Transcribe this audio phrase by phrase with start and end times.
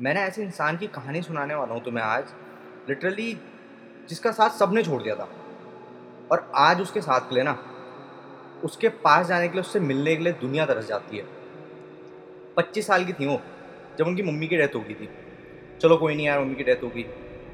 [0.00, 2.24] मैंने ऐसे इंसान की कहानी सुनाने वाला हूँ तुम्हें आज
[2.88, 3.36] लिटरली
[4.08, 5.28] जिसका साथ सबने छोड़ दिया था।
[6.32, 7.58] और आज उसके साथ के लिए ना,
[8.64, 11.24] उसके पास जाने के लिए, उससे मिलने के लिए दुनिया तरस जाती है।
[12.56, 13.40] पच्चीस साल की थी वो,
[13.98, 15.08] जब उनकी मम्मी की डेथ हो गई थी।
[15.82, 17.06] चलो कोई नहीं यार, मम्मी की डेथ होगी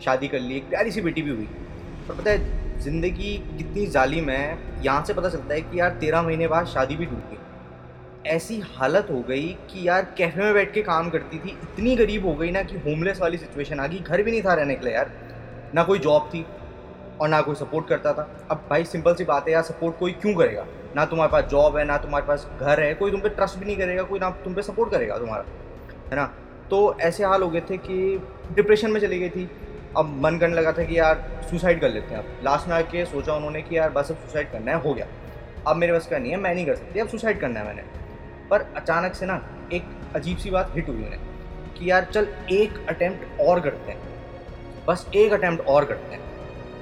[0.05, 1.49] शादी कर ली, एक प्यारी सी बेटी भी हुई।
[2.09, 6.23] पर पता है, ज़िंदगी कितनी जालिम है, यहाँ से पता चलता है कि यार तेरह
[6.23, 7.39] महीने बाद शादी भी टूट गई।
[8.27, 12.27] ऐसी हालत हो गई कि यार कैफ़े में बैठ के काम करती थी, इतनी गरीब
[12.27, 14.85] हो गई ना कि होमलेस वाली सिचुएशन आ गई, घर भी नहीं था रहने के
[14.85, 15.11] लिए यार।
[15.75, 16.47] ना कोई जॉब थी
[17.21, 20.13] और ना कोई सपोर्ट करता था। अब भाई सिंपल सी बात है यार सपोर्ट कोई
[20.13, 20.67] क्यों करेगा?
[20.97, 23.67] ना तुम्हारे पास जॉब है, ना तुम्हारे पास घर है, कोई तुम पे ट्रस्ट भी
[23.67, 25.45] नहीं करेगा, कोई ना तुम पे सपोर्ट करेगा तुम्हारा,
[26.11, 26.25] है ना?
[26.71, 29.51] तो ऐसे हाल हो गए थे कि डिप्रेशन में चली गई थी।
[29.97, 33.05] अब मन करने लगा था कि यार सुसाइड कर लेते हैं अब। लास्ट में आके
[33.05, 35.07] सोचा उन्होंने कि यार बस अब सुसाइड करना है, हो गया।
[35.67, 38.06] अब मेरे बस का नहीं है, मैं नहीं कर सकती, अब सुसाइड करना है मैंने।
[38.51, 39.41] पर अचानक से ना
[39.73, 41.21] एक अजीब सी बात हिट हुई उन्हें,
[41.79, 43.99] कि यार चल एक अटैम्प्ट और करते हैं।
[44.89, 46.25] बस एक अटैम्प्ट और करते हैं।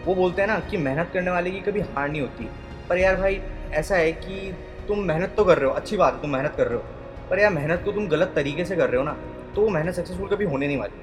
[0.05, 2.48] वो बोलते हैं ना कि मेहनत करने वाले की कभी हार नहीं होती।
[2.89, 3.41] पर यार भाई,
[3.72, 4.55] ऐसा है कि
[4.89, 6.84] तुम मेहनत तो कर रहे हो, अच्छी बात है तुम मेहनत कर रहे हो।
[7.30, 9.17] पर यार मेहनत को तुम गलत तरीके से कर रहे हो ना
[9.55, 11.00] तो वो मेहनत सक्सेसफुल कभी होने नहीं वाली,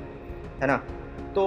[0.62, 0.76] है ना?
[1.36, 1.44] तो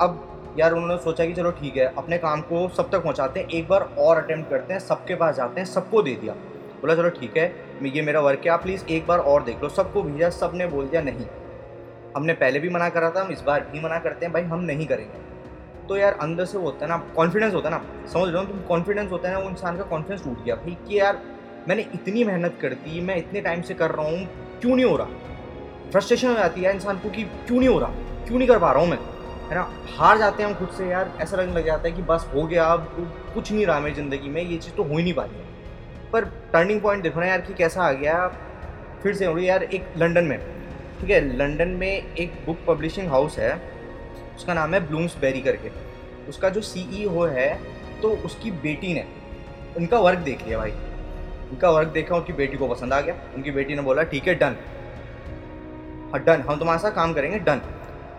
[0.00, 3.48] अब यार उन्होंने सोचा कि चलो ठीक है, अपने काम को सब तक पहुंचाते हैं,
[3.48, 6.32] एक बार और अटेम्प्ट करते हैं, सबके पास जाते हैं, सबको दे दिया।
[6.80, 7.46] बोला चलो ठीक है
[7.90, 10.86] ये मेरा वर्क है, आप प्लीज़ एक बार और देख लो। सबको भेजा सबने बोल
[10.86, 11.26] दिया नहीं।
[12.16, 14.60] हमने पहले भी मना करा था, हम इस बार भी मना करते हैं, भाई हम
[14.60, 15.22] नहीं करेंगे।
[15.88, 18.44] तो यार अंदर से वो होता है ना कॉन्फिडेंस होता है ना, समझ रहे हो
[18.44, 21.20] तुम कॉन्फिडेंस होता है ना, वो इंसान का कॉन्फिडेंस टूट गया। भाई कि यार
[21.68, 24.26] मैंने इतनी मेहनत कर दी, मैं इतने टाइम से कर रहा हूँ,
[24.60, 25.06] क्यों नहीं हो रहा?
[25.90, 27.90] फ्रस्ट्रेशन हो जाती है इंसान को कि क्यों नहीं हो रहा?
[28.26, 28.98] क्यों नहीं कर पा रहा हूँ मैं?
[29.48, 29.70] है ना?
[29.96, 32.46] हार जाते हैं हम खुद से यार, ऐसा लगने लग जाता है कि बस हो
[32.46, 35.24] गया, अब कुछ नहीं रहा मेरी ज़िंदगी में, ये चीज़ तो हो ही नहीं पा
[35.24, 35.53] रही
[36.14, 38.26] पर टर्निंग पॉइंट देखो ना यार कि कैसा आ गया,
[39.02, 40.38] फिर से हो यार एक लंदन में।
[41.00, 43.54] ठीक है लंदन में एक बुक पब्लिशिंग हाउस है,
[44.36, 45.70] उसका नाम है ब्लूम्स बेरी करके।
[46.28, 47.48] उसका जो सीईओ है
[48.02, 49.04] तो उसकी बेटी ने,
[49.76, 50.70] उनका वर्क देख लिया भाई।
[51.50, 54.34] उनका वर्क देखा, उनकी बेटी को पसंद आ गया। उनकी बेटी ने बोला, ठीक है
[54.34, 54.56] डन
[56.12, 57.60] हाँ डन हम तुम्हारे साथ काम करेंगे डन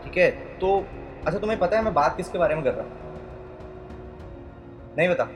[0.03, 0.78] ठीक है तो
[1.25, 2.91] अच्छा तुम्हें पता है मैं बात किसके बारे में कर रहा हूँ?
[4.97, 5.28] नहीं बता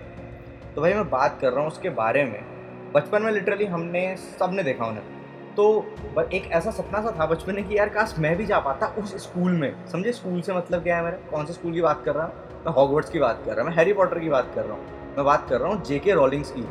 [0.76, 2.42] तो भाई मैं बात कर रहा हूँ उसके बारे में।
[2.94, 5.04] बचपन में लिटरली हमने सबने देखा उन्हें।
[5.56, 8.88] तो एक ऐसा सपना सा था बचपन में कि यार काश मैं भी जा पाता
[9.00, 11.18] उस स्कूल में। समझे स्कूल से मतलब क्या है मेरा?
[11.32, 12.34] कौन से स्कूल की बात कर रहा हूँ?
[12.66, 15.16] मैं हॉगवर्ड्स की बात कर रहा हूँ, मैं हैरी पॉटर की बात कर रहा हूँ।
[15.18, 16.62] मैं बात कर रहा हूँ जे के रॉलिंग्स की।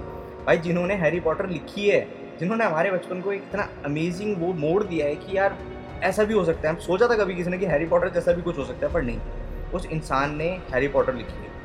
[0.47, 2.01] भाई जिन्होंने हैरी पॉटर लिखी है,
[2.41, 5.57] जिन्होंने हमारे बचपन को एक इतना अमेजिंग वो मोड़ दिया है कि यार
[6.03, 8.33] ऐसा भी हो सकता है। हम सोचा था कभी किसी ने कि हैरी पॉटर जैसा
[8.33, 9.21] भी कुछ हो सकता है, पर नहीं।
[9.75, 11.57] उस इंसान ने हैरी पॉटर लिखी है।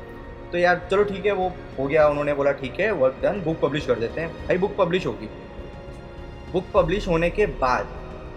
[0.54, 1.48] तो यार चलो ठीक है, वो
[1.78, 4.74] हो गया, उन्होंने बोला ठीक है वर्क डन बुक पब्लिश कर देते हैं। भाई बुक
[4.78, 5.28] पब्लिश होगी।
[6.52, 7.86] बुक पब्लिश होने के बाद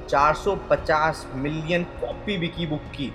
[0.09, 3.11] 450 मिलियन कॉपी बिकी बुक की,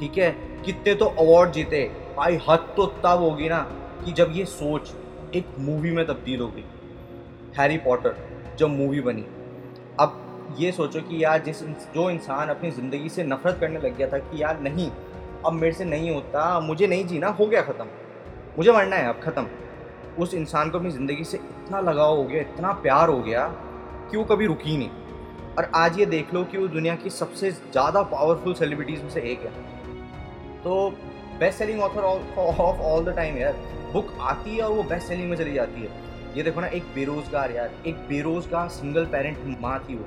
[0.00, 0.30] ठीक है?
[0.64, 1.82] कितने तो अवार्ड जीते।
[2.16, 3.60] भाई हद तो तब होगी ना
[4.04, 4.90] कि जब ये सोच
[5.34, 6.64] एक मूवी में तब्दील हो गई
[7.58, 8.16] हैरी पॉटर
[8.58, 9.24] जब मूवी बनी।
[10.00, 11.62] अब ये सोचो कि यार जिस
[11.94, 14.90] जो इंसान अपनी ज़िंदगी से नफरत करने लग गया था कि यार नहीं,
[15.46, 17.86] अब मेरे से नहीं होता, मुझे नहीं जीना, हो गया ख़त्म।
[18.58, 19.46] मुझे मरना है, अब ख़त्म।
[20.18, 23.46] उस इंसान को अपनी ज़िंदगी से इतना लगाव हो गया, इतना प्यार हो गया
[24.10, 24.90] कि वो कभी रुकी नहीं।
[25.58, 29.20] और आज ये देख लो कि वो दुनिया की सबसे ज़्यादा पावरफुल सेलिब्रिटीज़ में से
[29.22, 29.52] एक है।
[30.62, 30.90] तो
[31.40, 33.52] best selling author of all the time यार।
[33.92, 36.82] बुक आती है और वो बेस्ट सेलिंग में चली जाती है। ये देखो ना, एक
[36.94, 40.06] बेरोज़गार यार, एक बेरोज़गार सिंगल पेरेंट माँ थी वो,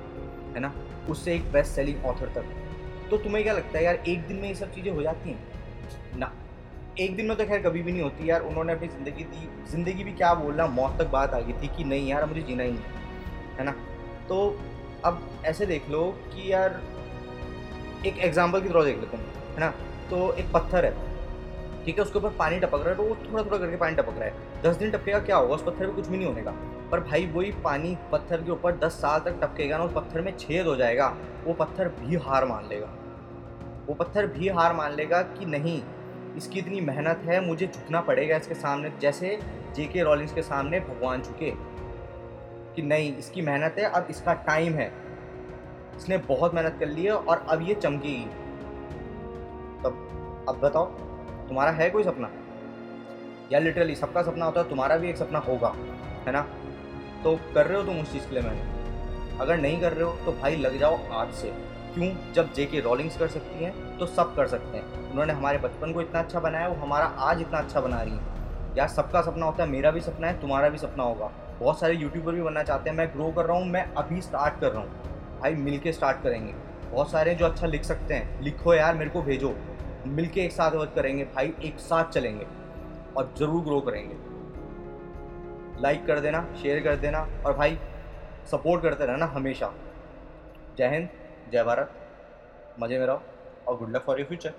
[0.56, 0.74] है ना?
[1.09, 2.46] उससे एक बेस्ट सेलिंग ऑथर तक।
[3.09, 5.40] तो तुम्हें क्या लगता है यार, एक दिन में ये सब चीज़ें हो जाती हैं?
[6.18, 6.32] ना।
[7.00, 10.04] एक दिन में तो खैर कभी भी नहीं होती यार। उन्होंने अपनी ज़िंदगी दी। ज़िंदगी
[10.04, 12.72] भी क्या बोलना, मौत तक बात आ गई थी कि नहीं यार मुझे जीना ही
[12.72, 13.72] नहीं, है ना?
[14.30, 14.40] तो
[15.06, 16.82] अब ऐसे देख लो कि यार,
[18.06, 19.70] एक एग्ज़ाम्पल की तरह देख लेते हैं, है ना?
[20.09, 20.92] तो एक पत्थर है,
[21.86, 22.04] ठीक है?
[22.04, 24.62] उसके ऊपर पानी टपक रहा है तो वो थोड़ा थोड़ा करके पानी टपक रहा है।
[24.64, 25.56] दस दिन टपकेगा क्या होगा?
[25.56, 26.52] उस पत्थर में कुछ भी नहीं होने का
[26.92, 30.36] पर भाई वही पानी पत्थर के ऊपर दस साल तक टपकेगा ना, उस पत्थर में
[30.38, 31.08] छेद हो जाएगा।
[31.46, 32.88] वो पत्थर भी हार मान लेगा।
[33.88, 35.82] वो पत्थर भी हार मान लेगा कि नहीं?
[36.40, 39.40] इसकी इतनी मेहनत है, मुझे झुकना पड़ेगा इसके सामने। जैसे
[39.76, 41.52] जे के रॉलिंग्स के सामने भगवान झुके
[42.76, 44.91] कि नहीं, इसकी मेहनत है, अब इसका टाइम है।
[45.97, 48.26] इसने बहुत मेहनत कर ली है और अब ये चमकेगी।
[49.84, 50.86] तब, अब बताओ,
[51.47, 52.30] तुम्हारा है कोई सपना?
[53.52, 55.74] या लिटरली सबका सपना होता है, तुम्हारा भी एक सपना होगा,
[56.26, 56.42] है ना?
[57.24, 60.12] तो कर रहे हो तुम उस चीज़ के लिए मैंने अगर नहीं कर रहे हो
[60.26, 61.53] तो भाई लग जाओ आज से।
[61.99, 65.57] क्यों जब जे के रोलिंग्स कर सकती हैं तो सब कर सकते हैं। उन्होंने हमारे
[65.57, 68.22] बचपन को इतना अच्छा बनाया, वो हमारा आज इतना अच्छा बना रही है।
[68.78, 71.93] यार, सबका सपना होता है, मेरा भी सपना है, तुम्हारा भी सपना होगा। बहुत सारे
[71.93, 74.81] यूट्यूबर भी बनना चाहते हैं, मैं ग्रो कर रहा हूँ, मैं अभी स्टार्ट कर रहा
[74.81, 74.90] हूँ।
[75.41, 76.53] भाई मिल के स्टार्ट करेंगे।
[76.91, 79.55] बहुत सारे जो अच्छा लिख सकते हैं, लिखो यार, मेरे को भेजो।
[80.07, 82.47] मिल एक साथ वर्क करेंगे, भाई, एक साथ चलेंगे
[83.17, 84.16] और ज़रूर ग्रो करेंगे।
[85.81, 87.78] लाइक कर देना शेयर कर देना और भाई
[88.51, 89.73] सपोर्ट करते रहना हमेशा।
[90.78, 91.09] जय हिंद।
[91.51, 91.91] जय भारत।
[92.78, 93.22] मज़े में रहो
[93.67, 94.53] और good luck for your future